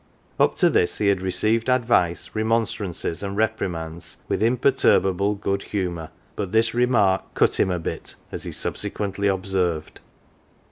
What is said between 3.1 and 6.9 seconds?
and reprimands with imperturbable good humour, but this